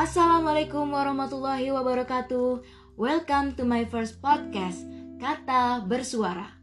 Assalamualaikum 0.00 0.96
warahmatullahi 0.96 1.68
wabarakatuh. 1.76 2.64
Welcome 2.96 3.52
to 3.60 3.68
my 3.68 3.84
first 3.84 4.16
podcast, 4.24 4.80
Kata 5.20 5.84
Bersuara. 5.84 6.56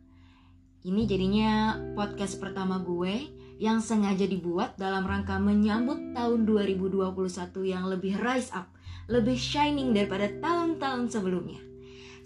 Ini 0.81 1.05
jadinya 1.05 1.77
podcast 1.93 2.41
pertama 2.41 2.81
gue 2.81 3.29
yang 3.61 3.77
sengaja 3.77 4.25
dibuat 4.25 4.73
dalam 4.81 5.05
rangka 5.05 5.37
menyambut 5.37 6.17
tahun 6.17 6.49
2021 6.49 7.13
yang 7.61 7.85
lebih 7.85 8.17
rise 8.17 8.49
up, 8.57 8.73
lebih 9.05 9.37
shining 9.37 9.93
daripada 9.93 10.33
tahun-tahun 10.41 11.13
sebelumnya. 11.13 11.61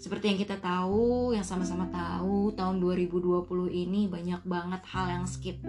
Seperti 0.00 0.32
yang 0.32 0.40
kita 0.40 0.64
tahu, 0.64 1.36
yang 1.36 1.44
sama-sama 1.44 1.92
tahu, 1.92 2.56
tahun 2.56 2.80
2020 2.80 3.68
ini 3.68 4.08
banyak 4.08 4.48
banget 4.48 4.80
hal 4.88 5.20
yang 5.20 5.28
skip 5.28 5.60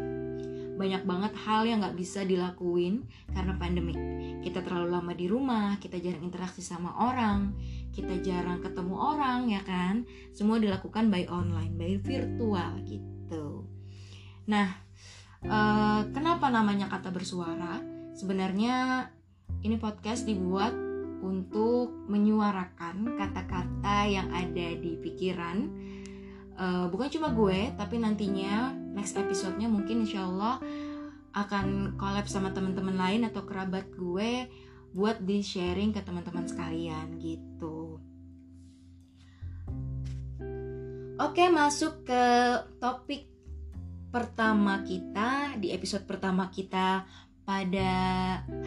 banyak 0.74 1.06
banget 1.06 1.34
hal 1.46 1.70
yang 1.70 1.86
nggak 1.86 1.98
bisa 1.98 2.26
dilakuin 2.26 3.06
karena 3.30 3.54
pandemik. 3.58 3.98
Kita 4.42 4.66
terlalu 4.66 4.90
lama 4.90 5.14
di 5.14 5.26
rumah, 5.30 5.78
kita 5.78 6.02
jarang 6.02 6.26
interaksi 6.26 6.66
sama 6.66 6.94
orang, 6.98 7.54
kita 7.94 8.18
jarang 8.26 8.60
ketemu 8.60 8.96
orang 8.98 9.50
ya 9.54 9.62
kan. 9.62 10.04
Semua 10.34 10.58
dilakukan 10.58 11.14
by 11.14 11.30
online, 11.30 11.74
by 11.78 12.02
virtual 12.02 12.82
gitu. 12.90 13.70
Nah, 14.50 14.68
uh, 15.46 16.02
kenapa 16.12 16.50
namanya 16.50 16.90
kata 16.90 17.14
bersuara? 17.14 17.80
Sebenarnya 18.14 19.08
ini 19.64 19.80
podcast 19.80 20.28
dibuat 20.28 20.76
untuk 21.24 21.96
menyuarakan 22.12 23.16
kata-kata 23.16 23.98
yang 24.12 24.28
ada 24.36 24.68
di 24.76 25.00
pikiran 25.00 25.72
uh, 26.58 26.86
bukan 26.90 27.10
cuma 27.10 27.34
gue 27.34 27.74
tapi 27.78 27.98
nantinya 27.98 28.74
next 28.94 29.18
episodenya 29.18 29.70
mungkin 29.70 30.06
insya 30.06 30.26
Allah 30.26 30.62
akan 31.34 31.98
collab 31.98 32.30
sama 32.30 32.54
teman-teman 32.54 32.94
lain 32.94 33.26
atau 33.26 33.42
kerabat 33.42 33.90
gue 33.98 34.46
buat 34.94 35.18
di 35.26 35.42
sharing 35.42 35.90
ke 35.90 36.06
teman-teman 36.06 36.46
sekalian 36.46 37.18
gitu. 37.18 37.98
Oke, 41.18 41.50
masuk 41.50 42.06
ke 42.06 42.26
topik 42.78 43.26
pertama 44.14 44.86
kita 44.86 45.58
di 45.58 45.74
episode 45.74 46.06
pertama 46.06 46.54
kita 46.54 47.10
pada 47.42 47.94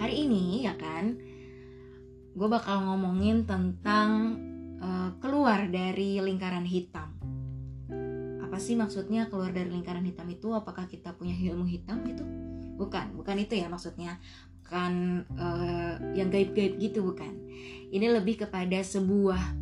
hari 0.02 0.26
ini 0.26 0.66
ya 0.66 0.74
kan. 0.74 1.14
Gue 2.34 2.48
bakal 2.50 2.82
ngomongin 2.90 3.46
tentang 3.46 4.38
uh, 4.82 5.10
keluar 5.22 5.70
dari 5.70 6.18
lingkaran 6.18 6.66
hitam 6.66 7.15
apa 8.56 8.64
sih 8.64 8.72
maksudnya 8.72 9.28
keluar 9.28 9.52
dari 9.52 9.68
lingkaran 9.68 10.00
hitam 10.00 10.24
itu? 10.32 10.48
Apakah 10.48 10.88
kita 10.88 11.12
punya 11.12 11.36
ilmu 11.36 11.68
hitam 11.68 12.00
gitu? 12.08 12.24
Bukan 12.80 13.12
bukan 13.12 13.36
itu 13.36 13.52
ya 13.52 13.68
maksudnya. 13.68 14.16
Bukan 14.64 15.20
uh, 15.36 16.00
yang 16.16 16.32
gaib-gaib 16.32 16.80
gitu 16.80 17.04
bukan. 17.04 17.36
Ini 17.92 18.16
lebih 18.16 18.40
kepada 18.40 18.80
sebuah 18.80 19.52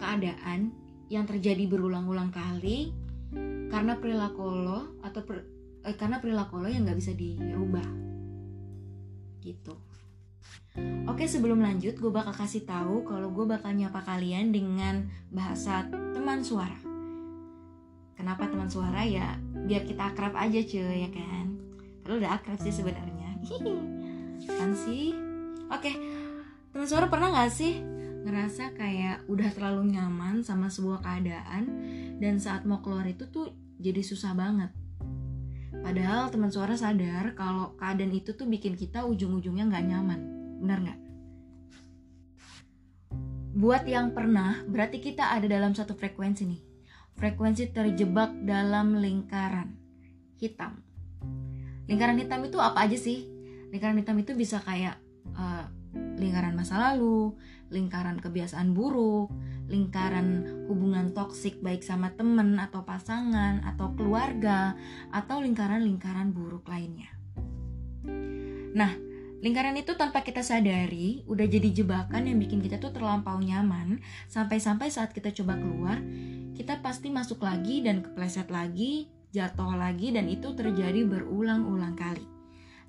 keadaan 0.00 0.72
yang 1.12 1.28
terjadi 1.28 1.68
berulang-ulang 1.68 2.32
kali 2.32 2.96
karena 3.68 4.00
perilaku 4.00 4.48
lo 4.48 4.96
atau 5.04 5.20
per, 5.20 5.44
eh, 5.84 5.92
karena 5.92 6.24
perilaku 6.24 6.64
lo 6.64 6.72
yang 6.72 6.88
nggak 6.88 6.96
bisa 7.04 7.12
dirubah. 7.12 7.84
Gitu. 9.44 9.76
Oke 11.04 11.28
sebelum 11.28 11.60
lanjut 11.60 12.00
gue 12.00 12.08
bakal 12.08 12.32
kasih 12.32 12.64
tahu 12.64 13.04
kalau 13.04 13.28
gue 13.28 13.44
bakal 13.44 13.76
nyapa 13.76 14.00
kalian 14.00 14.56
dengan 14.56 15.04
bahasa 15.28 15.84
teman 16.16 16.40
suara 16.40 16.93
kenapa 18.14 18.46
teman 18.48 18.70
suara? 18.70 19.02
Ya 19.04 19.38
biar 19.66 19.84
kita 19.86 20.14
akrab 20.14 20.34
aja 20.34 20.60
cuy 20.62 21.06
ya 21.06 21.10
kan? 21.10 21.46
Kalau 22.02 22.16
udah 22.18 22.30
akrab 22.38 22.58
sih 22.62 22.74
sebenarnya. 22.74 23.38
Kan 24.58 24.72
sih? 24.76 25.14
Oke 25.70 25.92
teman 26.74 26.90
suara 26.90 27.06
pernah 27.06 27.30
nggak 27.30 27.52
sih 27.54 27.78
ngerasa 28.26 28.74
kayak 28.74 29.30
udah 29.30 29.46
terlalu 29.54 29.94
nyaman 29.94 30.42
sama 30.42 30.66
sebuah 30.66 31.06
keadaan 31.06 31.70
dan 32.18 32.42
saat 32.42 32.66
mau 32.66 32.82
keluar 32.82 33.06
itu 33.06 33.30
tuh 33.30 33.54
jadi 33.78 34.02
susah 34.02 34.34
banget? 34.34 34.74
Padahal 35.70 36.34
teman 36.34 36.50
suara 36.50 36.74
sadar 36.74 37.38
kalau 37.38 37.78
keadaan 37.78 38.10
itu 38.10 38.34
tuh 38.34 38.50
bikin 38.50 38.74
kita 38.74 39.06
ujung-ujungnya 39.06 39.70
nggak 39.70 39.86
nyaman. 39.86 40.20
Benar 40.64 40.78
nggak? 40.82 41.00
Buat 43.54 43.86
yang 43.86 44.10
pernah 44.10 44.66
berarti 44.66 44.98
kita 44.98 45.30
ada 45.30 45.46
dalam 45.46 45.70
satu 45.76 45.94
frekuensi 45.94 46.42
nih 46.42 46.73
frekuensi 47.18 47.70
terjebak 47.70 48.34
dalam 48.42 48.98
lingkaran 48.98 49.78
hitam. 50.38 50.82
Lingkaran 51.86 52.18
hitam 52.18 52.40
itu 52.44 52.58
apa 52.58 52.84
aja 52.88 52.96
sih? 52.98 53.28
Lingkaran 53.70 53.98
hitam 54.00 54.16
itu 54.18 54.32
bisa 54.34 54.62
kayak 54.62 54.98
uh, 55.34 55.66
lingkaran 56.18 56.54
masa 56.54 56.78
lalu, 56.78 57.34
lingkaran 57.70 58.18
kebiasaan 58.18 58.74
buruk, 58.74 59.30
lingkaran 59.70 60.46
hubungan 60.68 61.14
toksik 61.16 61.58
baik 61.62 61.82
sama 61.82 62.12
temen 62.14 62.58
atau 62.60 62.84
pasangan 62.84 63.64
atau 63.64 63.94
keluarga 63.96 64.76
atau 65.10 65.40
lingkaran-lingkaran 65.40 66.34
buruk 66.34 66.66
lainnya. 66.68 67.10
Nah, 68.74 68.90
lingkaran 69.40 69.78
itu 69.78 69.94
tanpa 69.94 70.26
kita 70.26 70.42
sadari 70.42 71.22
udah 71.30 71.46
jadi 71.46 71.68
jebakan 71.70 72.26
yang 72.26 72.38
bikin 72.42 72.58
kita 72.58 72.82
tuh 72.82 72.90
terlampau 72.90 73.38
nyaman 73.38 74.02
sampai-sampai 74.26 74.90
saat 74.90 75.14
kita 75.14 75.30
coba 75.30 75.56
keluar 75.56 75.98
kita 76.54 76.78
pasti 76.78 77.10
masuk 77.10 77.42
lagi 77.42 77.82
dan 77.82 78.00
kepleset 78.00 78.46
lagi, 78.46 79.10
jatuh 79.34 79.74
lagi 79.74 80.14
dan 80.14 80.30
itu 80.30 80.54
terjadi 80.54 81.02
berulang-ulang 81.02 81.98
kali. 81.98 82.22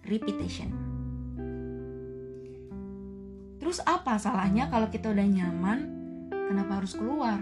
Repetition. 0.06 0.70
Terus 3.58 3.81
apa 3.81 4.22
salahnya 4.22 4.70
kalau 4.70 4.94
kita 4.94 5.09
udah 5.09 5.26
nyaman, 5.26 5.80
kenapa 6.30 6.78
harus 6.78 6.94
keluar? 6.94 7.42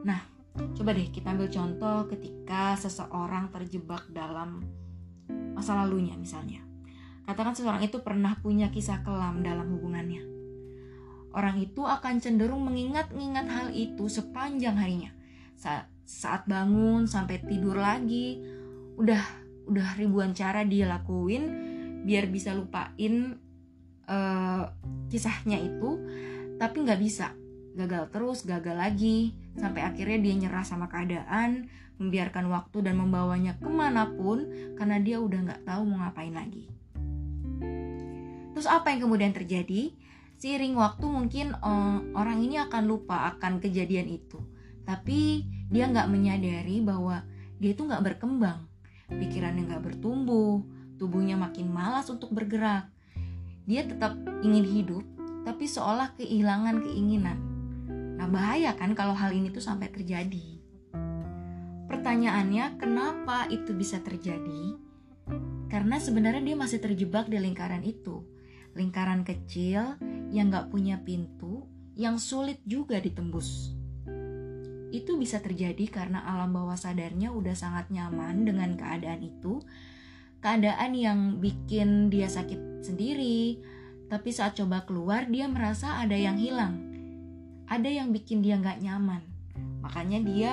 Nah, 0.00 0.24
coba 0.56 0.96
deh 0.96 1.12
kita 1.12 1.36
ambil 1.36 1.52
contoh 1.52 2.08
ketika 2.08 2.80
seseorang 2.80 3.52
terjebak 3.52 4.08
dalam 4.08 4.64
masa 5.52 5.76
lalunya 5.76 6.16
misalnya. 6.16 6.64
Katakan 7.28 7.52
seseorang 7.52 7.84
itu 7.84 8.00
pernah 8.00 8.32
punya 8.40 8.72
kisah 8.72 9.04
kelam 9.04 9.44
dalam 9.44 9.68
hubungannya. 9.76 10.24
Orang 11.36 11.60
itu 11.60 11.84
akan 11.84 12.24
cenderung 12.24 12.64
mengingat-ingat 12.64 13.44
hal 13.44 13.68
itu 13.76 14.08
sepanjang 14.08 14.80
harinya 14.80 15.12
saat, 15.64 15.88
saat 16.04 16.44
bangun 16.44 17.08
sampai 17.08 17.40
tidur 17.40 17.80
lagi 17.80 18.36
udah 19.00 19.24
udah 19.64 19.96
ribuan 19.96 20.36
cara 20.36 20.60
dia 20.68 20.84
lakuin 20.84 21.48
biar 22.04 22.28
bisa 22.28 22.52
lupain 22.52 23.40
uh, 24.04 24.68
kisahnya 25.08 25.56
itu 25.56 26.04
tapi 26.60 26.84
nggak 26.84 27.00
bisa. 27.00 27.32
Gagal 27.74 28.12
terus 28.12 28.46
gagal 28.46 28.76
lagi. 28.76 29.34
Sampai 29.58 29.82
akhirnya 29.82 30.20
dia 30.20 30.34
nyerah 30.36 30.62
sama 30.62 30.86
keadaan 30.86 31.66
membiarkan 31.98 32.50
waktu 32.50 32.84
dan 32.84 32.98
membawanya 32.98 33.58
ke 33.58 33.70
mana 33.70 34.10
pun 34.14 34.46
karena 34.78 34.98
dia 34.98 35.18
udah 35.18 35.40
nggak 35.48 35.62
tahu 35.64 35.82
mau 35.88 36.04
ngapain 36.04 36.34
lagi. 36.34 36.68
Terus 38.54 38.68
apa 38.70 38.94
yang 38.94 39.10
kemudian 39.10 39.34
terjadi? 39.34 39.90
Seiring 40.38 40.76
waktu 40.78 41.06
mungkin 41.08 41.56
uh, 41.58 41.98
orang 42.14 42.42
ini 42.42 42.60
akan 42.60 42.84
lupa 42.86 43.32
akan 43.34 43.58
kejadian 43.58 44.10
itu 44.10 44.53
tapi 44.84 45.48
dia 45.72 45.88
nggak 45.88 46.08
menyadari 46.12 46.84
bahwa 46.84 47.24
dia 47.58 47.72
itu 47.72 47.82
nggak 47.84 48.04
berkembang. 48.04 48.68
Pikirannya 49.08 49.68
nggak 49.68 49.84
bertumbuh 49.84 50.64
tubuhnya 50.96 51.34
makin 51.36 51.68
malas 51.68 52.08
untuk 52.08 52.30
bergerak. 52.30 52.88
Dia 53.64 53.84
tetap 53.84 54.14
ingin 54.44 54.64
hidup 54.64 55.04
tapi 55.44 55.68
seolah 55.68 56.16
kehilangan 56.16 56.84
keinginan. 56.84 57.38
Nah 58.20 58.28
bahaya 58.30 58.72
kan 58.76 58.96
kalau 58.96 59.12
hal 59.12 59.32
ini 59.34 59.50
tuh 59.52 59.64
sampai 59.64 59.90
terjadi. 59.90 60.60
Pertanyaannya 61.88 62.80
kenapa 62.80 63.48
itu 63.52 63.76
bisa 63.76 64.00
terjadi? 64.00 64.76
Karena 65.68 65.98
sebenarnya 65.98 66.42
dia 66.44 66.56
masih 66.56 66.78
terjebak 66.80 67.28
di 67.28 67.40
lingkaran 67.40 67.82
itu. 67.84 68.24
Lingkaran 68.74 69.22
kecil 69.22 69.96
yang 70.30 70.50
nggak 70.50 70.70
punya 70.70 70.98
pintu 71.02 71.68
yang 71.94 72.18
sulit 72.18 72.58
juga 72.66 72.98
ditembus 72.98 73.83
itu 74.90 75.16
bisa 75.16 75.40
terjadi 75.40 75.86
karena 75.88 76.24
alam 76.26 76.52
bawah 76.52 76.76
sadarnya 76.76 77.32
udah 77.32 77.56
sangat 77.56 77.88
nyaman 77.88 78.44
dengan 78.44 78.76
keadaan 78.76 79.22
itu. 79.24 79.62
Keadaan 80.44 80.92
yang 80.92 81.20
bikin 81.40 82.12
dia 82.12 82.28
sakit 82.28 82.84
sendiri, 82.84 83.62
tapi 84.12 84.28
saat 84.28 84.60
coba 84.60 84.84
keluar 84.84 85.24
dia 85.24 85.48
merasa 85.48 85.96
ada 86.02 86.14
yang 86.14 86.36
hilang. 86.36 86.76
Ada 87.64 87.88
yang 87.88 88.12
bikin 88.12 88.44
dia 88.44 88.60
nggak 88.60 88.84
nyaman. 88.84 89.24
Makanya 89.80 90.20
dia 90.20 90.52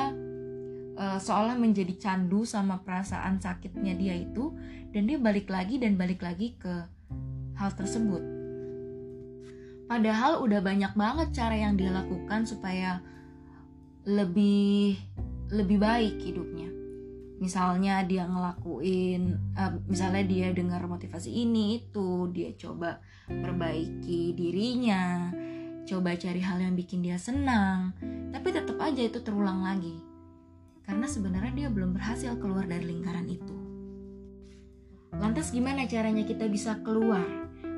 uh, 0.95 1.19
seolah 1.19 1.59
menjadi 1.59 1.91
candu 1.99 2.47
sama 2.47 2.79
perasaan 2.81 3.43
sakitnya 3.43 3.95
dia 3.95 4.15
itu 4.15 4.55
dan 4.95 5.07
dia 5.07 5.19
balik 5.19 5.51
lagi 5.51 5.79
dan 5.79 5.99
balik 5.99 6.23
lagi 6.23 6.55
ke 6.55 6.87
hal 7.59 7.71
tersebut. 7.75 8.23
Padahal 9.91 10.39
udah 10.39 10.63
banyak 10.63 10.95
banget 10.95 11.35
cara 11.35 11.55
yang 11.55 11.75
dia 11.75 11.91
lakukan 11.91 12.47
supaya 12.47 13.03
lebih 14.05 14.97
lebih 15.51 15.77
baik 15.77 16.17
hidupnya. 16.17 16.69
Misalnya 17.41 18.05
dia 18.05 18.25
ngelakuin 18.29 19.53
uh, 19.57 19.73
misalnya 19.89 20.23
dia 20.25 20.47
dengar 20.53 20.85
motivasi 20.85 21.29
ini 21.29 21.81
itu 21.81 22.29
dia 22.33 22.53
coba 22.57 23.01
perbaiki 23.25 24.33
dirinya 24.37 25.33
coba 25.81 26.13
cari 26.13 26.37
hal 26.37 26.61
yang 26.61 26.77
bikin 26.77 27.01
dia 27.01 27.17
senang 27.17 27.97
tapi 28.29 28.53
tetap 28.53 28.77
aja 28.81 29.01
itu 29.01 29.19
terulang 29.21 29.65
lagi. 29.65 29.97
Karena 30.81 31.05
sebenarnya 31.05 31.53
dia 31.53 31.69
belum 31.69 31.93
berhasil 31.93 32.37
keluar 32.41 32.65
dari 32.65 32.89
lingkaran 32.89 33.29
itu. 33.29 33.55
Lantas 35.17 35.53
gimana 35.53 35.85
caranya 35.85 36.25
kita 36.25 36.49
bisa 36.49 36.81
keluar 36.81 37.25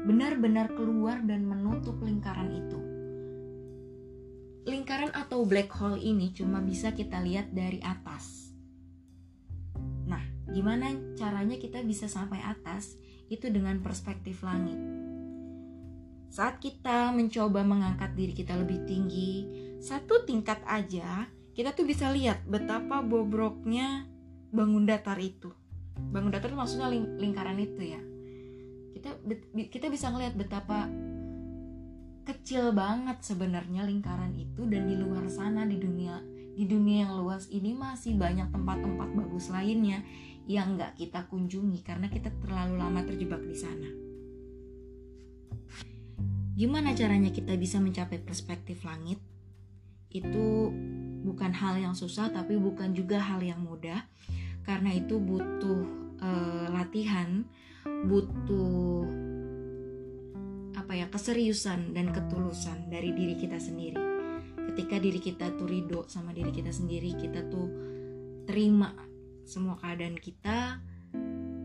benar-benar 0.03 0.71
keluar 0.75 1.23
dan 1.23 1.47
menutup 1.47 1.95
lingkaran 2.03 2.51
itu 2.51 2.92
lingkaran 4.63 5.11
atau 5.11 5.43
black 5.43 5.71
hole 5.75 5.99
ini 5.99 6.31
cuma 6.31 6.63
bisa 6.63 6.95
kita 6.95 7.19
lihat 7.19 7.51
dari 7.51 7.83
atas 7.83 8.43
Gimana 10.53 10.93
caranya 11.17 11.57
kita 11.57 11.81
bisa 11.81 12.05
sampai 12.05 12.37
atas? 12.45 12.93
Itu 13.25 13.49
dengan 13.49 13.81
perspektif 13.81 14.45
langit. 14.45 14.77
Saat 16.29 16.61
kita 16.61 17.09
mencoba 17.09 17.65
mengangkat 17.65 18.13
diri 18.13 18.37
kita 18.37 18.53
lebih 18.61 18.85
tinggi, 18.85 19.49
satu 19.81 20.21
tingkat 20.29 20.61
aja, 20.69 21.25
kita 21.57 21.73
tuh 21.73 21.89
bisa 21.89 22.13
lihat 22.13 22.45
betapa 22.45 23.01
bobroknya 23.01 24.05
bangun 24.53 24.85
datar 24.85 25.17
itu. 25.17 25.49
Bangun 26.13 26.29
datar 26.29 26.53
itu 26.53 26.57
maksudnya 26.57 26.89
ling 26.89 27.17
lingkaran 27.17 27.57
itu 27.57 27.81
ya. 27.81 28.01
Kita 28.93 29.09
kita 29.73 29.89
bisa 29.89 30.13
ngelihat 30.13 30.37
betapa 30.37 30.85
kecil 32.23 32.71
banget 32.71 33.19
sebenarnya 33.19 33.83
lingkaran 33.83 34.31
itu 34.35 34.63
dan 34.67 34.87
di 34.87 34.95
luar 34.95 35.27
sana 35.27 35.67
di 35.67 35.75
dunia 35.75 36.19
di 36.53 36.69
dunia 36.69 37.09
yang 37.09 37.13
luas 37.17 37.49
ini 37.49 37.73
masih 37.73 38.13
banyak 38.15 38.53
tempat-tempat 38.53 39.09
bagus 39.17 39.49
lainnya 39.49 40.05
yang 40.45 40.75
nggak 40.77 40.99
kita 40.99 41.25
kunjungi 41.31 41.81
karena 41.81 42.11
kita 42.11 42.29
terlalu 42.43 42.77
lama 42.77 43.01
terjebak 43.01 43.41
di 43.41 43.57
sana. 43.57 43.89
Gimana 46.53 46.93
caranya 46.93 47.33
kita 47.33 47.57
bisa 47.57 47.81
mencapai 47.81 48.21
perspektif 48.21 48.85
langit? 48.85 49.17
Itu 50.13 50.69
bukan 51.25 51.49
hal 51.49 51.81
yang 51.81 51.97
susah, 51.97 52.29
tapi 52.29 52.59
bukan 52.61 52.93
juga 52.93 53.17
hal 53.17 53.41
yang 53.41 53.65
mudah, 53.65 54.05
karena 54.61 54.93
itu 54.93 55.17
butuh 55.17 55.81
uh, 56.21 56.69
latihan, 56.69 57.41
butuh 58.05 59.09
apa 60.93 61.01
ya 61.01 61.09
keseriusan 61.09 61.97
dan 61.97 62.13
ketulusan 62.13 62.85
dari 62.85 63.17
diri 63.17 63.33
kita 63.33 63.57
sendiri. 63.57 63.97
Ketika 64.53 65.01
diri 65.01 65.17
kita 65.17 65.49
tuh 65.57 65.65
ridho 65.65 66.05
sama 66.05 66.37
diri 66.37 66.53
kita 66.53 66.69
sendiri, 66.69 67.17
kita 67.17 67.49
tuh 67.49 67.65
terima 68.45 68.93
semua 69.41 69.73
keadaan 69.81 70.13
kita, 70.13 70.85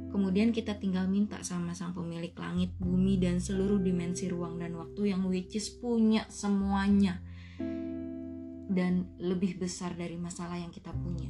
kemudian 0.08 0.48
kita 0.48 0.80
tinggal 0.80 1.04
minta 1.12 1.44
sama 1.44 1.76
sang 1.76 1.92
pemilik 1.92 2.32
langit, 2.40 2.72
bumi, 2.80 3.20
dan 3.20 3.36
seluruh 3.36 3.76
dimensi 3.76 4.32
ruang 4.32 4.56
dan 4.56 4.72
waktu 4.80 5.12
yang 5.12 5.28
which 5.28 5.60
is 5.60 5.68
punya 5.76 6.24
semuanya 6.32 7.20
dan 8.72 9.12
lebih 9.20 9.60
besar 9.60 9.92
dari 9.92 10.16
masalah 10.16 10.56
yang 10.56 10.72
kita 10.72 10.88
punya. 10.96 11.28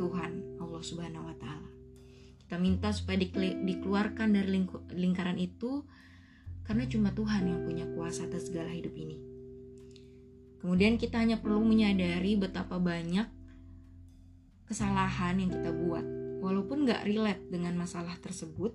Tuhan 0.00 0.64
Allah 0.64 0.80
Subhanahu 0.80 1.28
wa 1.28 1.36
taala. 1.36 1.68
Kita 2.40 2.56
minta 2.56 2.88
supaya 2.88 3.20
dikeluarkan 3.20 4.32
dari 4.32 4.64
lingkaran 4.96 5.36
itu 5.36 5.84
karena 6.66 6.84
cuma 6.90 7.14
Tuhan 7.14 7.46
yang 7.46 7.62
punya 7.62 7.86
kuasa 7.94 8.26
atas 8.26 8.50
segala 8.50 8.74
hidup 8.74 8.92
ini. 8.98 9.16
Kemudian 10.58 10.98
kita 10.98 11.22
hanya 11.22 11.38
perlu 11.38 11.62
menyadari 11.62 12.34
betapa 12.34 12.82
banyak 12.82 13.30
kesalahan 14.66 15.38
yang 15.38 15.50
kita 15.54 15.70
buat. 15.70 16.02
Walaupun 16.42 16.84
gak 16.84 17.06
relate 17.06 17.42
dengan 17.48 17.78
masalah 17.78 18.18
tersebut, 18.18 18.74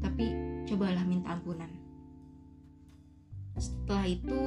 tapi 0.00 0.32
cobalah 0.64 1.04
minta 1.04 1.36
ampunan. 1.36 1.68
Setelah 3.56 4.08
itu, 4.08 4.40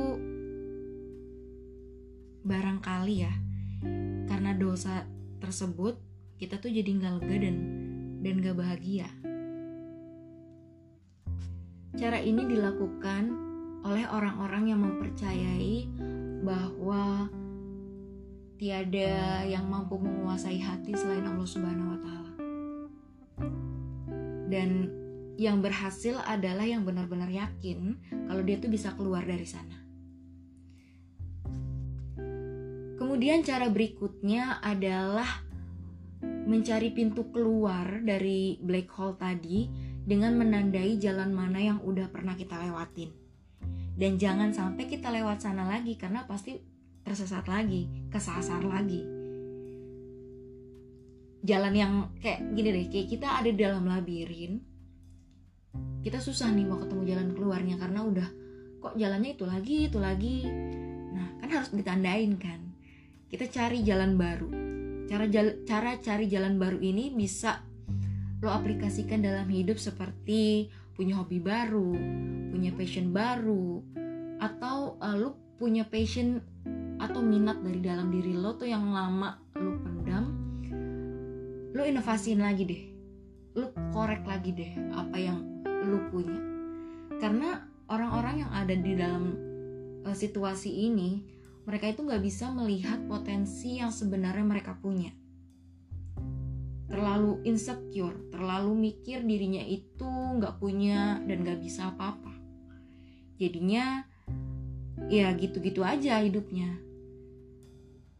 barangkali 2.41 3.15
ya, 3.21 3.33
karena 4.25 4.57
dosa 4.57 5.05
tersebut, 5.37 5.97
kita 6.41 6.57
tuh 6.57 6.73
jadi 6.73 6.89
gak 6.89 7.21
lega 7.21 7.37
dan, 7.37 7.57
dan 8.25 8.35
gak 8.41 8.57
bahagia. 8.57 9.07
Cara 11.97 12.21
ini 12.21 12.45
dilakukan 12.45 13.23
oleh 13.81 14.05
orang-orang 14.11 14.69
yang 14.69 14.81
mempercayai 14.85 15.87
bahwa 16.45 17.25
tiada 18.59 19.47
yang 19.47 19.65
mampu 19.71 19.95
menguasai 19.95 20.59
hati 20.59 20.91
selain 20.93 21.23
Allah 21.23 21.47
Subhanahu 21.47 21.89
wa 21.95 21.99
taala. 22.03 22.33
Dan 24.51 24.69
yang 25.39 25.63
berhasil 25.63 26.19
adalah 26.27 26.67
yang 26.67 26.83
benar-benar 26.83 27.31
yakin 27.31 27.95
kalau 28.27 28.43
dia 28.43 28.59
tuh 28.59 28.67
bisa 28.67 28.91
keluar 28.99 29.23
dari 29.23 29.47
sana. 29.47 29.79
Kemudian 32.99 33.41
cara 33.47 33.71
berikutnya 33.71 34.59
adalah 34.59 35.47
mencari 36.19 36.91
pintu 36.91 37.31
keluar 37.31 38.03
dari 38.03 38.59
black 38.59 38.91
hole 38.91 39.15
tadi 39.15 39.71
dengan 40.09 40.33
menandai 40.41 40.97
jalan 40.97 41.29
mana 41.29 41.61
yang 41.61 41.77
udah 41.85 42.09
pernah 42.09 42.33
kita 42.33 42.57
lewatin. 42.57 43.13
Dan 43.93 44.17
jangan 44.17 44.49
sampai 44.49 44.89
kita 44.89 45.13
lewat 45.13 45.45
sana 45.45 45.69
lagi 45.69 45.93
karena 45.93 46.25
pasti 46.25 46.57
tersesat 47.05 47.45
lagi, 47.45 48.09
kesasar 48.09 48.65
lagi. 48.65 49.05
Jalan 51.45 51.73
yang 51.77 51.93
kayak 52.17 52.41
gini 52.57 52.69
deh, 52.73 52.85
kayak 52.89 53.07
kita 53.13 53.27
ada 53.37 53.53
dalam 53.53 53.85
labirin. 53.85 54.57
Kita 56.01 56.17
susah 56.17 56.49
nih 56.57 56.65
mau 56.65 56.81
ketemu 56.81 57.03
jalan 57.05 57.29
keluarnya 57.37 57.75
karena 57.77 58.01
udah 58.01 58.27
kok 58.81 58.97
jalannya 58.97 59.37
itu 59.37 59.45
lagi, 59.45 59.77
itu 59.93 59.99
lagi. 60.01 60.37
Nah, 61.13 61.37
kan 61.37 61.49
harus 61.53 61.69
ditandain 61.69 62.33
kan. 62.41 62.65
Kita 63.29 63.45
cari 63.45 63.85
jalan 63.85 64.17
baru. 64.17 64.49
Cara 65.05 65.29
jala, 65.29 65.53
cara 65.69 66.01
cari 66.01 66.25
jalan 66.25 66.57
baru 66.57 66.81
ini 66.81 67.13
bisa 67.13 67.68
lo 68.39 68.49
aplikasikan 68.51 69.19
dalam 69.19 69.47
hidup 69.51 69.75
seperti 69.75 70.71
punya 70.95 71.19
hobi 71.19 71.39
baru, 71.39 71.95
punya 72.51 72.71
passion 72.75 73.11
baru, 73.11 73.83
atau 74.39 74.95
uh, 74.99 75.15
lo 75.15 75.35
punya 75.59 75.83
passion 75.87 76.39
atau 76.99 77.19
minat 77.19 77.59
dari 77.63 77.79
dalam 77.83 78.11
diri 78.11 78.35
lo 78.35 78.55
tuh 78.55 78.67
yang 78.67 78.91
lama 78.91 79.39
lo 79.55 79.79
pendam 79.79 80.25
lo 81.75 81.83
inovasiin 81.83 82.43
lagi 82.43 82.63
deh. 82.67 82.83
Lo 83.59 83.71
korek 83.91 84.23
lagi 84.23 84.51
deh 84.55 84.71
apa 84.95 85.17
yang 85.19 85.39
lo 85.63 85.99
punya. 86.11 86.39
Karena 87.19 87.63
orang-orang 87.91 88.47
yang 88.47 88.51
ada 88.51 88.75
di 88.75 88.93
dalam 88.95 89.35
uh, 90.07 90.15
situasi 90.15 90.87
ini 90.87 91.23
mereka 91.67 91.91
itu 91.91 92.01
nggak 92.01 92.23
bisa 92.23 92.49
melihat 92.55 92.97
potensi 93.05 93.77
yang 93.77 93.91
sebenarnya 93.93 94.43
mereka 94.47 94.73
punya 94.79 95.13
terlalu 96.89 97.45
insecure 97.45 98.17
terlalu 98.33 98.89
mikir 98.89 99.21
dirinya 99.21 99.61
itu 99.61 100.09
nggak 100.09 100.57
punya 100.57 101.21
dan 101.23 101.45
nggak 101.45 101.61
bisa 101.61 101.93
apa-apa. 101.93 102.33
Jadinya 103.37 104.03
ya 105.07 105.31
gitu-gitu 105.37 105.85
aja 105.85 106.19
hidupnya. 106.19 106.81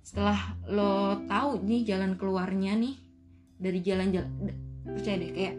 Setelah 0.05 0.55
lo 0.69 1.19
tahu 1.25 1.65
nih 1.65 1.83
jalan 1.83 2.15
keluarnya 2.15 2.77
nih 2.77 2.95
dari 3.59 3.79
jalan-jalan 3.83 4.31
percaya 4.85 5.17
deh 5.19 5.31
kayak 5.35 5.55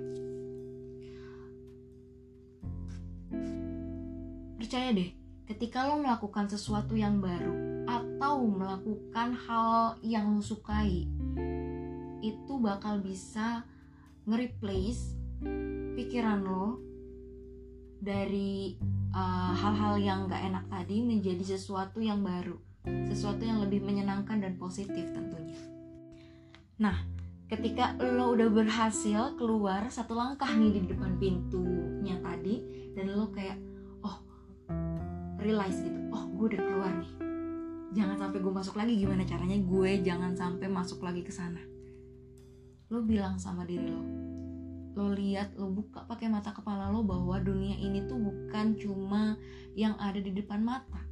percaya 4.57 4.89
deh 4.97 5.11
ketika 5.51 5.87
lo 5.87 6.01
melakukan 6.01 6.47
sesuatu 6.49 6.95
yang 6.97 7.19
baru 7.19 7.85
atau 7.91 8.47
melakukan 8.47 9.35
hal 9.35 9.99
yang 10.01 10.39
lo 10.39 10.43
sukai 10.43 11.05
itu 12.21 12.61
bakal 12.61 13.01
bisa 13.01 13.65
nge-replace 14.29 15.17
pikiran 15.97 16.45
lo 16.45 16.79
dari 18.01 18.77
uh, 19.13 19.53
hal-hal 19.53 19.97
uh, 19.97 20.01
yang 20.01 20.19
gak 20.29 20.41
enak 20.41 20.65
tadi 20.69 21.05
menjadi 21.05 21.57
sesuatu 21.57 22.01
yang 22.01 22.25
baru 22.25 22.57
sesuatu 22.85 23.45
yang 23.45 23.61
lebih 23.61 23.85
menyenangkan 23.85 24.41
dan 24.41 24.57
positif 24.57 25.05
tentunya. 25.13 25.59
Nah, 26.81 26.97
ketika 27.53 27.93
lo 28.01 28.33
udah 28.33 28.49
berhasil 28.49 29.37
keluar 29.37 29.85
satu 29.93 30.17
langkah 30.17 30.49
nih 30.49 30.81
di 30.81 30.81
depan 30.89 31.21
pintunya 31.21 32.17
tadi 32.25 32.65
dan 32.97 33.13
lo 33.13 33.29
kayak 33.29 33.61
oh 34.01 34.17
realize 35.45 35.77
gitu, 35.85 36.01
oh 36.09 36.25
gue 36.41 36.57
udah 36.57 36.63
keluar 36.65 36.93
nih. 36.97 37.13
Jangan 37.91 38.17
sampai 38.17 38.39
gue 38.41 38.53
masuk 38.55 38.75
lagi 38.79 38.93
gimana 38.97 39.29
caranya 39.29 39.59
gue 39.61 39.91
jangan 40.01 40.33
sampai 40.33 40.67
masuk 40.73 41.05
lagi 41.05 41.21
ke 41.21 41.33
sana. 41.35 41.61
Lo 42.91 43.07
bilang 43.07 43.39
sama 43.39 43.63
diri 43.63 43.87
lo, 43.87 44.03
lo 44.99 45.15
lihat 45.15 45.55
lo 45.55 45.71
buka 45.71 46.05
pakai 46.11 46.27
mata 46.27 46.51
kepala 46.51 46.91
lo 46.91 47.07
bahwa 47.07 47.39
dunia 47.39 47.79
ini 47.79 48.05
tuh 48.11 48.19
bukan 48.19 48.75
cuma 48.75 49.39
yang 49.79 49.95
ada 50.03 50.19
di 50.19 50.35
depan 50.35 50.61
mata 50.67 51.11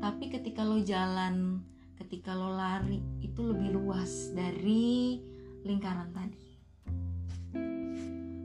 tapi 0.00 0.32
ketika 0.32 0.64
lo 0.64 0.80
jalan 0.80 1.60
ketika 2.00 2.32
lo 2.32 2.56
lari 2.56 3.04
itu 3.20 3.44
lebih 3.44 3.76
luas 3.76 4.32
dari 4.32 5.20
lingkaran 5.60 6.08
tadi. 6.16 6.48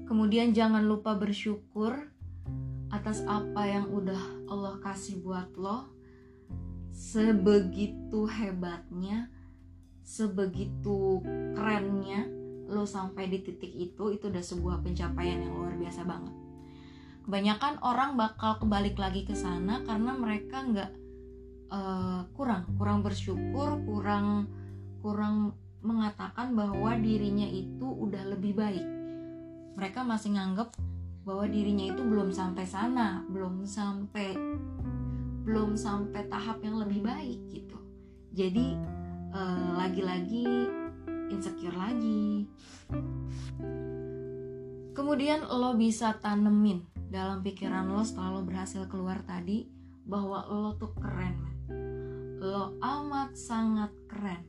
Kemudian 0.05 0.51
jangan 0.51 0.83
lupa 0.83 1.15
bersyukur 1.15 2.11
atas 2.91 3.23
apa 3.25 3.65
yang 3.65 3.87
udah 3.87 4.51
Allah 4.51 4.77
kasih 4.83 5.23
buat 5.23 5.47
lo. 5.55 5.87
Sebegitu 6.91 8.27
hebatnya, 8.27 9.31
sebegitu 10.05 11.19
kerennya 11.57 12.29
lo 12.69 12.85
sampai 12.85 13.29
di 13.29 13.41
titik 13.41 13.73
itu, 13.73 14.13
itu 14.13 14.29
udah 14.29 14.41
sebuah 14.41 14.85
pencapaian 14.85 15.41
yang 15.41 15.53
luar 15.53 15.73
biasa 15.77 16.05
banget. 16.05 16.33
Kebanyakan 17.25 17.81
orang 17.81 18.13
bakal 18.13 18.61
kebalik 18.61 18.95
lagi 19.01 19.25
ke 19.25 19.33
sana 19.33 19.81
karena 19.81 20.13
mereka 20.13 20.61
nggak 20.61 20.91
uh, 21.73 22.21
kurang, 22.37 22.69
kurang 22.77 23.01
bersyukur, 23.01 23.81
kurang 23.81 24.49
kurang 25.01 25.53
mengatakan 25.85 26.57
bahwa 26.57 26.97
dirinya 26.97 27.45
itu 27.45 27.85
udah 27.85 28.33
lebih 28.33 28.57
baik 28.57 28.85
mereka 29.77 30.01
masih 30.01 30.33
nganggep 30.33 30.73
bahwa 31.21 31.45
dirinya 31.45 31.93
itu 31.93 32.01
belum 32.01 32.33
sampai 32.33 32.65
sana 32.65 33.21
belum 33.29 33.69
sampai 33.69 34.33
belum 35.45 35.77
sampai 35.77 36.25
tahap 36.25 36.57
yang 36.65 36.81
lebih 36.81 37.05
baik 37.05 37.37
gitu 37.53 37.77
jadi 38.33 38.81
eh, 39.35 39.69
lagi-lagi 39.75 40.47
insecure 41.29 41.75
lagi. 41.75 42.47
Kemudian 44.95 45.43
lo 45.43 45.75
bisa 45.75 46.15
tanemin 46.23 46.87
dalam 47.11 47.43
pikiran 47.43 47.91
lo 47.91 48.01
setelah 48.01 48.39
lo 48.39 48.41
berhasil 48.47 48.87
keluar 48.87 49.21
tadi 49.27 49.67
bahwa 50.07 50.47
lo 50.47 50.71
tuh 50.79 50.95
keren. 50.95 51.35
Lo 52.39 52.79
amat 52.79 53.35
sangat 53.35 53.91
keren. 54.07 54.43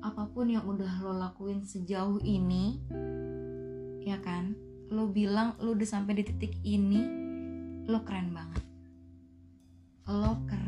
Apa 0.00 0.30
pun 0.32 0.48
yang 0.48 0.64
udah 0.64 1.04
lo 1.04 1.12
lakuin 1.20 1.66
sejauh 1.66 2.22
ini 2.24 2.80
ya 4.08 4.16
kan? 4.24 4.56
Lo 4.88 5.12
bilang 5.12 5.52
lo 5.60 5.76
udah 5.76 5.88
sampai 5.88 6.16
di 6.16 6.24
titik 6.24 6.56
ini 6.64 7.00
lo 7.84 8.00
keren 8.08 8.32
banget. 8.32 8.64
Lo 10.08 10.40
keren 10.48 10.67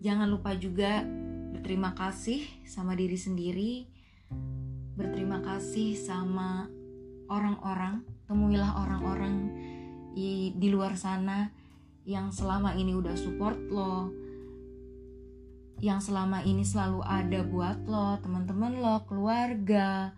jangan 0.00 0.28
lupa 0.28 0.56
juga 0.56 1.04
berterima 1.52 1.92
kasih 1.92 2.44
sama 2.64 2.96
diri 2.96 3.20
sendiri 3.20 3.72
berterima 4.96 5.44
kasih 5.44 5.96
sama 5.96 6.68
orang-orang 7.28 8.04
temuilah 8.26 8.80
orang-orang 8.80 9.52
di, 10.16 10.68
luar 10.68 10.98
sana 10.98 11.52
yang 12.04 12.34
selama 12.34 12.74
ini 12.74 12.96
udah 12.96 13.14
support 13.14 13.56
lo 13.70 14.10
yang 15.80 15.96
selama 15.96 16.44
ini 16.44 16.60
selalu 16.60 17.00
ada 17.00 17.40
buat 17.40 17.88
lo, 17.88 18.20
teman-teman 18.20 18.84
lo, 18.84 19.00
keluarga, 19.08 20.12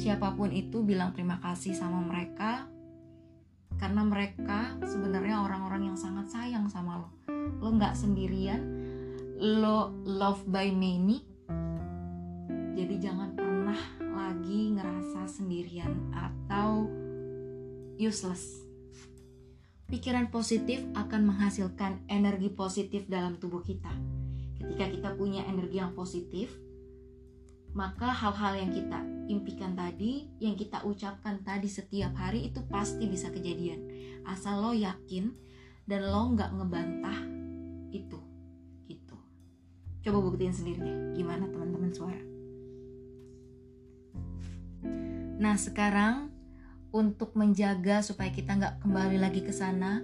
siapa 0.00 0.32
pun 0.32 0.48
itu 0.48 0.80
bilang 0.80 1.12
terima 1.12 1.36
kasih 1.36 1.76
sama 1.76 2.00
mereka 2.00 2.64
karena 3.76 4.02
mereka 4.08 4.72
sebenarnya 4.80 5.44
orang-orang 5.44 5.92
yang 5.92 5.98
sangat 6.00 6.32
sayang 6.32 6.72
sama 6.72 7.04
lo. 7.04 7.08
Lo 7.60 7.76
nggak 7.76 7.92
sendirian, 7.92 8.75
lo 9.36 9.92
love 10.04 10.44
by 10.48 10.72
many. 10.72 11.20
Jadi 12.76 12.94
jangan 13.00 13.36
pernah 13.36 13.80
lagi 14.00 14.72
ngerasa 14.76 15.28
sendirian 15.28 16.12
atau 16.12 16.88
useless. 17.96 18.64
Pikiran 19.86 20.34
positif 20.34 20.82
akan 20.98 21.30
menghasilkan 21.30 22.04
energi 22.10 22.50
positif 22.50 23.06
dalam 23.06 23.38
tubuh 23.38 23.62
kita 23.62 23.92
ketika 24.56 24.88
kita 24.90 25.10
punya 25.14 25.46
energi 25.46 25.78
yang 25.78 25.94
positif 25.94 26.50
maka 27.76 28.08
hal-hal 28.08 28.56
yang 28.56 28.72
kita 28.72 29.04
impikan 29.28 29.76
tadi, 29.76 30.24
yang 30.40 30.56
kita 30.56 30.80
ucapkan 30.88 31.44
tadi 31.44 31.68
setiap 31.68 32.16
hari 32.16 32.48
itu 32.48 32.64
pasti 32.72 33.04
bisa 33.04 33.28
kejadian. 33.28 33.84
Asal 34.24 34.64
lo 34.64 34.72
yakin 34.72 35.28
dan 35.84 36.08
lo 36.08 36.32
nggak 36.32 36.56
ngebantah 36.56 37.20
itu. 37.92 38.25
Coba 40.06 40.22
buktiin 40.22 40.54
sendiri 40.54 40.86
deh, 40.86 41.18
gimana 41.18 41.50
teman-teman 41.50 41.90
suara. 41.90 42.22
Nah 45.42 45.58
sekarang 45.58 46.30
untuk 46.94 47.34
menjaga 47.34 48.06
supaya 48.06 48.30
kita 48.30 48.54
nggak 48.54 48.86
kembali 48.86 49.18
lagi 49.18 49.42
ke 49.42 49.50
sana, 49.50 49.98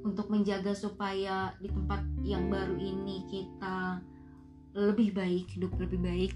untuk 0.00 0.32
menjaga 0.32 0.72
supaya 0.72 1.52
di 1.60 1.68
tempat 1.68 2.00
yang 2.24 2.48
baru 2.48 2.80
ini 2.80 3.28
kita 3.28 4.00
lebih 4.72 5.12
baik, 5.12 5.52
hidup 5.52 5.76
lebih 5.76 6.00
baik, 6.00 6.32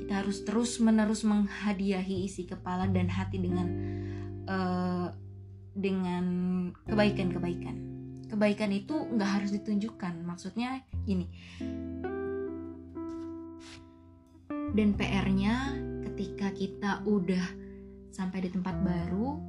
kita 0.00 0.24
harus 0.24 0.40
terus 0.48 0.80
menerus 0.80 1.28
menghadiahi 1.28 2.24
isi 2.24 2.48
kepala 2.48 2.88
dan 2.88 3.12
hati 3.12 3.36
dengan 3.36 3.68
uh, 4.48 5.12
dengan 5.76 6.24
kebaikan-kebaikan. 6.88 7.76
Kebaikan 8.32 8.72
itu 8.72 8.96
nggak 8.96 9.30
harus 9.44 9.52
ditunjukkan, 9.52 10.24
maksudnya 10.24 10.82
gini. 11.04 11.28
Dan 14.76 14.92
PR-nya 14.92 15.72
ketika 16.04 16.52
kita 16.52 17.00
udah 17.08 17.46
sampai 18.12 18.44
di 18.44 18.50
tempat 18.52 18.76
baru, 18.84 19.40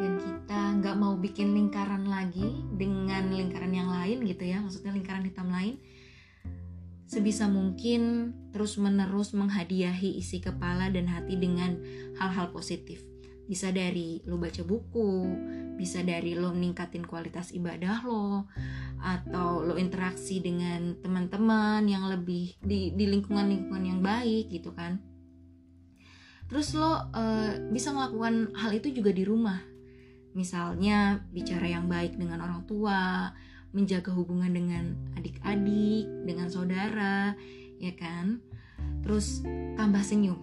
dan 0.00 0.16
kita 0.18 0.60
nggak 0.82 0.96
mau 0.98 1.14
bikin 1.14 1.54
lingkaran 1.54 2.08
lagi 2.10 2.66
dengan 2.74 3.30
lingkaran 3.30 3.70
yang 3.70 3.92
lain 3.92 4.24
gitu 4.24 4.48
ya 4.48 4.64
maksudnya 4.64 4.96
lingkaran 4.96 5.28
hitam 5.28 5.52
lain 5.52 5.76
sebisa 7.10 7.50
mungkin 7.50 8.32
terus 8.54 8.78
menerus 8.78 9.34
menghadiahi 9.34 10.22
isi 10.22 10.38
kepala 10.38 10.94
dan 10.94 11.10
hati 11.10 11.34
dengan 11.34 11.74
hal-hal 12.14 12.54
positif. 12.54 13.02
Bisa 13.50 13.74
dari 13.74 14.22
lo 14.30 14.38
baca 14.38 14.62
buku 14.62 15.26
bisa 15.80 16.04
dari 16.04 16.36
lo 16.36 16.52
meningkatin 16.52 17.08
kualitas 17.08 17.56
ibadah 17.56 18.04
lo 18.04 18.44
atau 19.00 19.64
lo 19.64 19.80
interaksi 19.80 20.44
dengan 20.44 21.00
teman-teman 21.00 21.88
yang 21.88 22.04
lebih 22.12 22.60
di, 22.60 22.92
di 22.92 23.04
lingkungan-lingkungan 23.08 23.84
yang 23.88 24.00
baik 24.04 24.52
gitu 24.52 24.76
kan 24.76 25.00
terus 26.52 26.76
lo 26.76 27.08
uh, 27.16 27.56
bisa 27.72 27.96
melakukan 27.96 28.52
hal 28.52 28.76
itu 28.76 28.92
juga 28.92 29.16
di 29.16 29.24
rumah 29.24 29.70
Misalnya 30.30 31.26
bicara 31.34 31.66
yang 31.66 31.90
baik 31.90 32.14
dengan 32.14 32.38
orang 32.42 32.62
tua, 32.66 33.34
menjaga 33.74 34.14
hubungan 34.14 34.54
dengan 34.54 34.94
adik-adik, 35.18 36.06
dengan 36.22 36.46
saudara, 36.46 37.34
ya 37.82 37.92
kan? 37.98 38.38
Terus 39.02 39.42
tambah 39.74 40.02
senyum. 40.06 40.38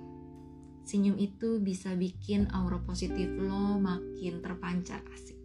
Senyum 0.88 1.20
itu 1.20 1.60
bisa 1.60 1.92
bikin 2.00 2.48
aura 2.56 2.80
positif 2.80 3.28
lo 3.36 3.76
makin 3.76 4.40
terpancar 4.40 5.04
asik. 5.12 5.36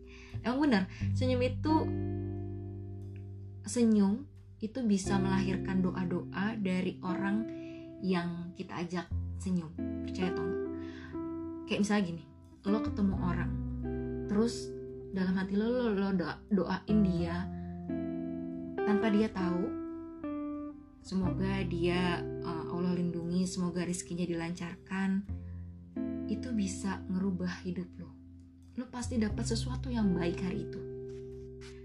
Yang 0.47 0.57
benar, 0.63 0.83
senyum 1.19 1.43
itu 1.43 1.75
senyum 3.67 4.23
itu 4.63 4.79
bisa 4.87 5.19
melahirkan 5.19 5.83
doa-doa 5.83 6.55
dari 6.63 6.95
orang 7.03 7.43
yang 8.07 8.55
kita 8.55 8.87
ajak 8.87 9.07
senyum. 9.43 9.75
Percaya 10.07 10.31
atau 10.31 10.47
enggak? 10.47 10.71
Kayak 11.67 11.81
misalnya 11.83 12.05
gini, 12.07 12.23
lo 12.63 12.79
ketemu 12.79 13.15
orang, 13.19 13.53
terus 14.31 14.71
dalam 15.11 15.35
hati 15.35 15.59
lo 15.59 15.67
lo, 15.67 15.87
lo 15.91 16.09
doa, 16.15 16.39
doain 16.55 16.99
dia 17.03 17.51
tanpa 18.79 19.11
dia 19.11 19.27
tahu 19.35 19.83
semoga 21.03 21.67
dia 21.67 22.23
uh, 22.47 22.62
Allah 22.73 22.97
lindungi 22.97 23.45
semoga 23.45 23.85
rizkinya 23.85 24.25
dilancarkan. 24.25 25.23
Itu 26.27 26.57
bisa 26.57 27.05
ngerubah 27.13 27.63
hidup 27.69 27.89
lo. 28.01 28.11
Lo 28.81 28.89
pasti 28.89 29.21
dapat 29.21 29.45
sesuatu 29.45 29.93
yang 29.93 30.17
baik 30.17 30.41
hari 30.41 30.65
itu. 30.65 30.81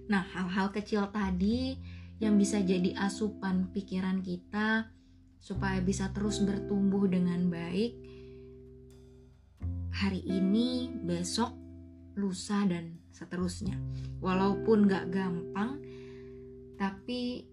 Nah 0.07 0.23
hal-hal 0.23 0.71
kecil 0.71 1.11
tadi 1.11 1.75
yang 2.23 2.39
bisa 2.39 2.63
jadi 2.63 2.95
asupan 2.95 3.69
pikiran 3.75 4.23
kita 4.23 4.87
supaya 5.37 5.83
bisa 5.83 6.09
terus 6.15 6.39
bertumbuh 6.41 7.05
dengan 7.05 7.51
baik 7.51 7.93
hari 9.97 10.21
ini 10.25 10.89
besok 11.05 11.53
lusa 12.17 12.65
dan 12.65 12.97
seterusnya. 13.13 13.77
Walaupun 14.21 14.89
gak 14.89 15.09
gampang, 15.13 15.81
tapi 16.77 17.45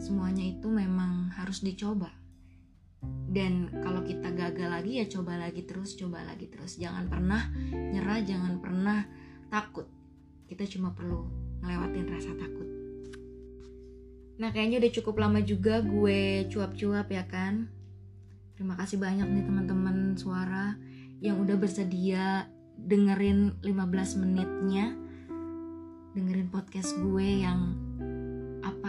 semuanya 0.00 0.44
itu 0.44 0.68
memang 0.68 1.32
harus 1.36 1.64
dicoba. 1.64 2.12
Dan 3.26 3.68
kalau 3.84 4.02
kita 4.02 4.32
gagal 4.32 4.68
lagi 4.70 5.02
ya 5.02 5.06
coba 5.06 5.36
lagi 5.36 5.62
terus, 5.66 5.94
coba 5.94 6.24
lagi 6.24 6.48
terus. 6.48 6.80
Jangan 6.80 7.06
pernah 7.06 7.42
nyerah, 7.70 8.20
jangan 8.24 8.58
pernah 8.58 9.04
takut. 9.52 9.86
Kita 10.46 10.64
cuma 10.66 10.94
perlu 10.96 11.26
ngelewatin 11.62 12.06
rasa 12.08 12.32
takut. 12.34 12.68
Nah 14.36 14.52
kayaknya 14.52 14.84
udah 14.84 14.92
cukup 14.92 15.14
lama 15.16 15.40
juga 15.40 15.80
gue 15.80 16.48
cuap-cuap 16.48 17.08
ya 17.08 17.24
kan. 17.24 17.72
Terima 18.56 18.76
kasih 18.76 18.96
banyak 18.96 19.28
nih 19.28 19.44
teman-teman 19.44 20.16
suara 20.16 20.76
yang 21.20 21.40
udah 21.40 21.56
bersedia 21.56 22.48
dengerin 22.76 23.56
15 23.64 24.20
menitnya 24.20 24.92
dengerin 26.16 26.48
podcast 26.48 26.96
gue 26.96 27.44
yang 27.44 27.85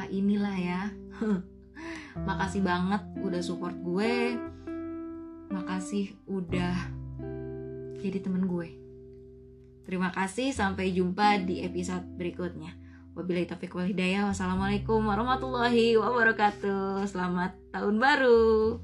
inilah 0.10 0.58
ya. 0.58 0.82
Makasih 2.28 2.66
banget 2.66 3.02
udah 3.22 3.42
support 3.44 3.76
gue. 3.80 4.36
Makasih 5.54 6.18
udah 6.28 6.76
jadi 7.98 8.20
temen 8.22 8.46
gue. 8.46 8.78
Terima 9.88 10.12
kasih 10.12 10.52
sampai 10.52 10.92
jumpa 10.92 11.48
di 11.48 11.64
episode 11.64 12.04
berikutnya. 12.20 12.76
Wabillahi 13.16 13.50
taufiq 13.50 13.74
wal 13.74 13.90
hidayah. 13.90 14.30
Wassalamualaikum 14.30 15.02
warahmatullahi 15.02 15.96
wabarakatuh. 15.98 17.08
Selamat 17.08 17.56
tahun 17.72 17.96
baru 17.98 18.78